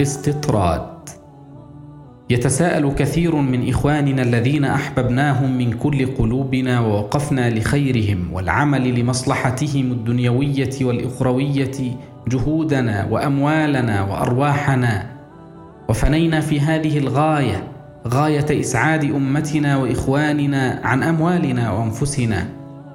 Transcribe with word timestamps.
استطراد. 0.00 1.08
يتساءل 2.30 2.92
كثير 2.92 3.34
من 3.36 3.68
إخواننا 3.68 4.22
الذين 4.22 4.64
أحببناهم 4.64 5.58
من 5.58 5.72
كل 5.72 6.06
قلوبنا 6.06 6.80
ووقفنا 6.80 7.50
لخيرهم 7.50 8.32
والعمل 8.32 9.00
لمصلحتهم 9.00 9.92
الدنيوية 9.92 10.70
والإخروية 10.82 11.96
جهودنا 12.28 13.08
وأموالنا 13.10 14.02
وأرواحنا. 14.02 15.06
وفنينا 15.88 16.40
في 16.40 16.60
هذه 16.60 16.98
الغاية 16.98 17.68
غاية 18.08 18.60
إسعاد 18.60 19.04
أمتنا 19.04 19.76
وإخواننا 19.76 20.80
عن 20.84 21.02
أموالنا 21.02 21.72
وأنفسنا. 21.72 22.46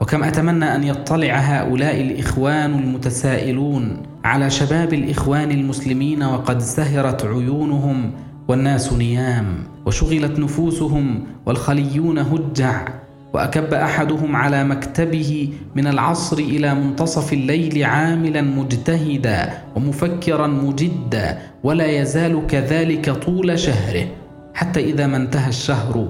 وكم 0.00 0.24
أتمنى 0.24 0.76
أن 0.76 0.84
يطلع 0.84 1.34
هؤلاء 1.34 2.00
الإخوان 2.00 2.74
المتسائلون 2.74 4.11
على 4.24 4.50
شباب 4.50 4.94
الإخوان 4.94 5.50
المسلمين 5.50 6.22
وقد 6.22 6.58
سهرت 6.58 7.24
عيونهم 7.24 8.10
والناس 8.48 8.92
نيام 8.92 9.46
وشغلت 9.86 10.38
نفوسهم 10.38 11.24
والخليون 11.46 12.18
هجع 12.18 12.88
وأكب 13.32 13.74
أحدهم 13.74 14.36
على 14.36 14.64
مكتبه 14.64 15.48
من 15.74 15.86
العصر 15.86 16.38
إلى 16.38 16.74
منتصف 16.74 17.32
الليل 17.32 17.84
عاملا 17.84 18.42
مجتهدا 18.42 19.52
ومفكرا 19.76 20.46
مجدا 20.46 21.38
ولا 21.64 21.86
يزال 21.86 22.46
كذلك 22.46 23.10
طول 23.10 23.58
شهره 23.58 24.06
حتى 24.54 24.80
إذا 24.80 25.06
ما 25.06 25.16
انتهى 25.16 25.48
الشهر 25.48 26.08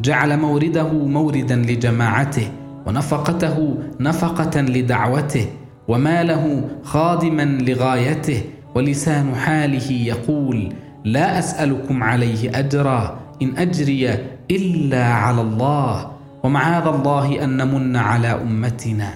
جعل 0.00 0.38
مورده 0.38 0.92
موردا 0.92 1.56
لجماعته 1.56 2.48
ونفقته 2.86 3.78
نفقة 4.00 4.60
لدعوته 4.60 5.46
وماله 5.88 6.68
خادما 6.82 7.42
لغايته 7.42 8.42
ولسان 8.74 9.34
حاله 9.34 9.92
يقول 9.92 10.72
لا 11.04 11.38
أسألكم 11.38 12.02
عليه 12.02 12.58
أجرا 12.58 13.18
إن 13.42 13.56
أجري 13.56 14.18
إلا 14.50 15.04
على 15.04 15.40
الله 15.40 16.10
ومعاذ 16.42 16.86
الله 16.86 17.44
أن 17.44 17.56
نمن 17.56 17.96
على 17.96 18.28
أمتنا 18.28 19.14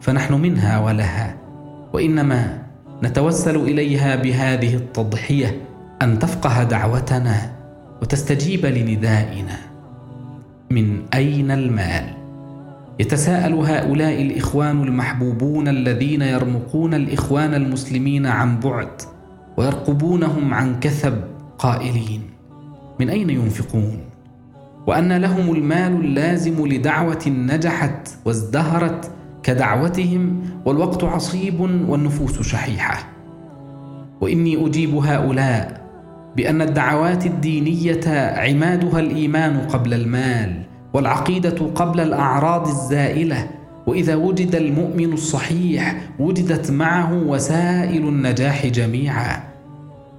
فنحن 0.00 0.34
منها 0.34 0.78
ولها 0.78 1.36
وإنما 1.92 2.62
نتوسل 3.02 3.56
إليها 3.56 4.16
بهذه 4.16 4.74
التضحية 4.74 5.60
أن 6.02 6.18
تفقه 6.18 6.62
دعوتنا 6.62 7.52
وتستجيب 8.02 8.66
لندائنا 8.66 9.56
من 10.70 11.02
أين 11.14 11.50
المال؟ 11.50 12.25
يتساءل 13.00 13.54
هؤلاء 13.54 14.22
الإخوان 14.22 14.82
المحبوبون 14.82 15.68
الذين 15.68 16.22
يرمقون 16.22 16.94
الإخوان 16.94 17.54
المسلمين 17.54 18.26
عن 18.26 18.60
بعد 18.60 19.02
ويرقبونهم 19.56 20.54
عن 20.54 20.80
كثب 20.80 21.14
قائلين. 21.58 22.22
من 23.00 23.10
أين 23.10 23.30
ينفقون؟ 23.30 23.98
وأن 24.86 25.12
لهم 25.12 25.54
المال 25.54 25.92
اللازم 26.04 26.66
لدعوة 26.66 27.22
نجحت 27.26 28.08
وازدهرت 28.24 29.10
كدعوتهم 29.42 30.42
والوقت 30.64 31.04
عصيب 31.04 31.60
والنفوس 31.60 32.42
شحيحة. 32.42 33.08
وإني 34.20 34.66
أجيب 34.66 34.94
هؤلاء 34.94 35.86
بأن 36.36 36.62
الدعوات 36.62 37.26
الدينية 37.26 38.34
عمادها 38.38 39.00
الإيمان 39.00 39.58
قبل 39.58 39.94
المال 39.94 40.62
والعقيدة 40.96 41.66
قبل 41.74 42.00
الأعراض 42.00 42.68
الزائلة. 42.68 43.48
وإذا 43.86 44.14
وجد 44.14 44.54
المؤمن 44.54 45.12
الصحيح 45.12 46.00
وجدت 46.18 46.70
معه 46.70 47.22
وسائل 47.26 48.08
النجاح 48.08 48.66
جميعا. 48.66 49.42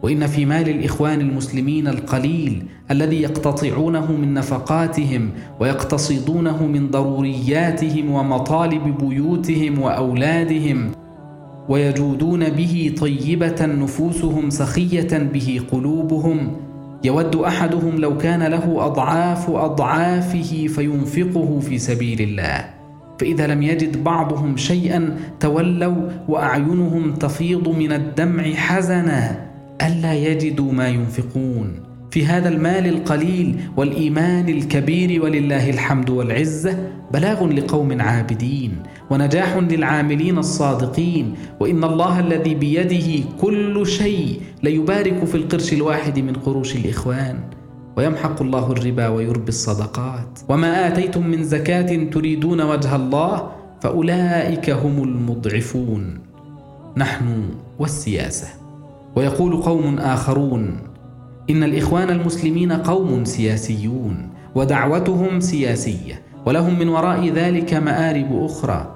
وإن 0.04 0.28
في 0.28 0.46
مال 0.46 0.70
الإخوان 0.70 1.22
المسلمين 1.22 1.88
القليل 1.88 2.66
الذي 2.92 3.22
يقتطعونه 3.22 4.12
من 4.12 4.34
نفقاتهم 4.34 5.32
ويقتصدونه 5.60 6.68
من 6.68 6.92
ضرورياتهم 6.92 8.12
ومطالب 8.12 8.98
بيوتهم 8.98 9.80
وأولادهم 9.80 10.92
ويجودون 11.70 12.50
به 12.50 12.96
طيبة 13.00 13.66
نفوسهم 13.66 14.50
سخية 14.50 15.18
به 15.34 15.62
قلوبهم 15.72 16.52
يود 17.04 17.36
أحدهم 17.36 17.96
لو 17.96 18.18
كان 18.18 18.44
له 18.44 18.86
أضعاف 18.86 19.50
أضعافه 19.50 20.68
فينفقه 20.68 21.60
في 21.60 21.78
سبيل 21.78 22.22
الله. 22.22 22.70
فإذا 23.20 23.48
لم 23.48 23.62
يجد 23.62 24.04
بعضهم 24.04 24.58
شيئا 24.58 25.18
تولوا 25.40 26.10
وأعينهم 26.28 27.14
تفيض 27.14 27.70
من 27.70 27.92
الدمع 27.92 28.44
حزنا 28.44 29.48
ألا 29.82 30.14
يجدوا 30.14 30.72
ما 30.72 30.88
ينفقون. 30.88 31.87
في 32.12 32.26
هذا 32.26 32.50
المال 32.50 32.88
القليل 32.88 33.60
والإيمان 33.78 34.50
الكبير 34.50 35.24
ولله 35.24 35.70
الحمد 35.70 36.10
والعزة 36.10 36.90
بلاغ 37.14 37.46
لقوم 37.46 38.02
عابدين 38.02 38.84
ونجاح 39.10 39.58
للعاملين 39.58 40.38
الصادقين 40.38 41.36
وإن 41.60 41.84
الله 41.84 42.20
الذي 42.20 42.56
بيده 42.56 43.24
كل 43.42 43.88
شيء 43.88 44.42
ليبارك 44.64 45.26
في 45.26 45.36
القرش 45.36 45.74
الواحد 45.74 46.20
من 46.20 46.34
قروش 46.34 46.76
الإخوان 46.76 47.40
ويمحق 47.98 48.42
الله 48.42 48.72
الربا 48.72 49.08
ويربي 49.08 49.50
الصدقات. 49.50 50.40
وما 50.50 50.88
آتيتم 50.88 51.28
من 51.28 51.44
زكاة 51.44 52.04
تريدون 52.04 52.62
وجه 52.62 52.96
الله 52.96 53.52
فأولئك 53.82 54.70
هم 54.70 55.04
المضعفون. 55.04 56.20
نحن 56.98 57.50
والسياسة. 57.80 58.48
ويقول 59.16 59.62
قوم 59.62 60.00
آخرون 60.00 60.80
إن 61.50 61.64
الإخوان 61.64 62.10
المسلمين 62.10 62.72
قوم 62.72 63.26
سياسيون 63.26 64.30
ودعوتهم 64.56 65.40
سياسية 65.40 66.22
ولهم 66.46 66.80
من 66.80 66.90
وراء 66.90 67.30
ذلك 67.30 67.74
مآرب 67.74 68.44
أخرى. 68.46 68.94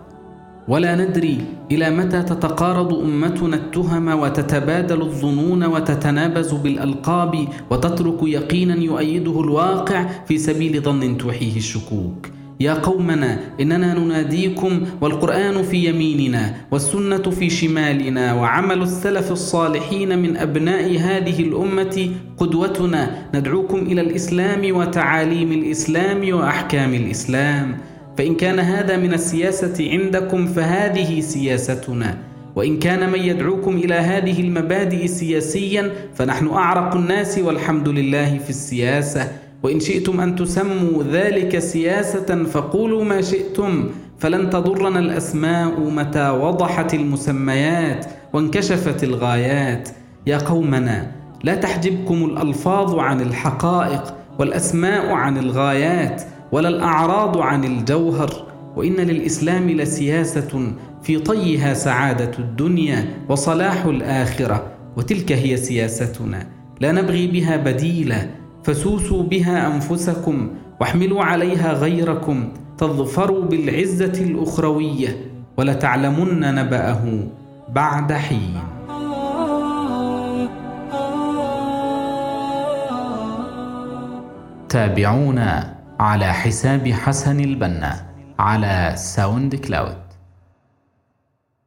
ولا 0.67 0.95
ندري 0.95 1.37
إلى 1.71 1.89
متى 1.89 2.23
تتقارض 2.23 2.93
أمتنا 2.93 3.55
التهم 3.55 4.07
وتتبادل 4.07 5.01
الظنون 5.01 5.63
وتتنابز 5.63 6.53
بالألقاب 6.53 7.47
وتترك 7.69 8.23
يقينا 8.23 8.75
يؤيده 8.75 9.41
الواقع 9.41 10.07
في 10.27 10.37
سبيل 10.37 10.81
ظن 10.81 11.17
توحيه 11.17 11.57
الشكوك. 11.57 12.27
يا 12.61 12.73
قومنا 12.73 13.39
إننا 13.61 13.93
نناديكم 13.93 14.81
والقرآن 15.01 15.63
في 15.63 15.85
يميننا 15.85 16.53
والسنة 16.71 17.17
في 17.17 17.49
شمالنا 17.49 18.33
وعمل 18.33 18.81
السلف 18.81 19.31
الصالحين 19.31 20.19
من 20.19 20.37
أبناء 20.37 20.97
هذه 20.99 21.39
الأمة 21.39 22.09
قدوتنا. 22.37 23.09
ندعوكم 23.35 23.79
إلى 23.79 24.01
الإسلام 24.01 24.75
وتعاليم 24.75 25.51
الإسلام 25.51 26.33
وأحكام 26.33 26.93
الإسلام. 26.93 27.77
فإن 28.17 28.35
كان 28.35 28.59
هذا 28.59 28.97
من 28.97 29.13
السياسة 29.13 29.89
عندكم 29.91 30.45
فهذه 30.47 31.19
سياستنا. 31.19 32.17
وإن 32.55 32.79
كان 32.79 33.09
من 33.09 33.19
يدعوكم 33.19 33.77
إلى 33.77 33.93
هذه 33.93 34.41
المبادئ 34.41 35.07
سياسيا 35.07 35.91
فنحن 36.15 36.47
أعرق 36.47 36.95
الناس 36.95 37.39
والحمد 37.39 37.89
لله 37.89 38.37
في 38.37 38.49
السياسة. 38.49 39.50
وإن 39.63 39.79
شئتم 39.79 40.21
أن 40.21 40.35
تسموا 40.35 41.03
ذلك 41.03 41.59
سياسة 41.59 42.43
فقولوا 42.43 43.03
ما 43.03 43.21
شئتم 43.21 43.89
فلن 44.19 44.49
تضرنا 44.49 44.99
الأسماء 44.99 45.79
متى 45.79 46.29
وضحت 46.29 46.93
المسميات 46.93 48.05
وانكشفت 48.33 49.03
الغايات. 49.03 49.89
يا 50.27 50.37
قومنا 50.37 51.11
لا 51.43 51.55
تحجبكم 51.55 52.25
الألفاظ 52.25 52.95
عن 52.95 53.21
الحقائق 53.21 54.15
والأسماء 54.39 55.11
عن 55.11 55.37
الغايات 55.37 56.23
ولا 56.51 56.69
الأعراض 56.69 57.37
عن 57.37 57.63
الجوهر 57.63 58.47
وإن 58.75 58.95
للإسلام 58.95 59.69
لسياسة 59.69 60.73
في 61.03 61.19
طيها 61.19 61.73
سعادة 61.73 62.31
الدنيا 62.39 63.05
وصلاح 63.29 63.85
الآخرة. 63.85 64.71
وتلك 64.97 65.31
هي 65.31 65.57
سياستنا 65.57 66.47
لا 66.79 66.91
نبغي 66.91 67.27
بها 67.27 67.57
بديلا. 67.57 68.40
فسوسوا 68.63 69.23
بها 69.23 69.75
أنفسكم 69.75 70.49
واحملوا 70.79 71.23
عليها 71.23 71.73
غيركم 71.73 72.49
تظفروا 72.77 73.45
بالعزة 73.45 74.23
الأخروية 74.23 75.17
ولتعلمن 75.57 76.55
نبأه 76.55 77.23
بعد 77.69 78.13
حين. 78.13 78.59
تابعونا 84.69 85.75
على 85.99 86.33
حساب 86.33 86.87
حسن 86.87 87.39
البنا 87.39 88.05
على 88.39 88.93
ساوند 88.95 89.55
كلاود 89.55 90.10